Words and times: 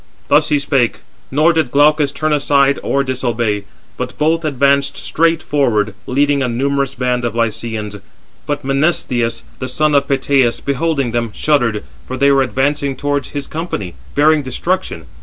Thus 0.29 0.49
he 0.49 0.57
spake, 0.57 1.01
nor 1.29 1.53
did 1.53 1.69
Glaucus 1.69 2.11
turn 2.11 2.33
aside 2.33 2.79
or 2.81 3.03
disobey, 3.03 3.65
but 3.97 4.17
both 4.17 4.43
advanced 4.43 4.97
straight 4.97 5.43
forward, 5.43 5.93
leading 6.07 6.41
a 6.41 6.47
numerous 6.47 6.95
band 6.95 7.23
of 7.23 7.35
Lycians. 7.35 7.97
But 8.47 8.65
Menestheus, 8.65 9.43
the 9.59 9.67
son 9.67 9.93
of 9.93 10.07
Peteus, 10.07 10.59
beholding 10.59 11.11
them, 11.11 11.29
shuddered, 11.35 11.83
for 12.07 12.17
they 12.17 12.31
were 12.31 12.41
advancing 12.41 12.95
towards 12.95 13.29
his 13.29 13.45
company, 13.45 13.93
bearing 14.15 14.41
destruction. 14.41 15.05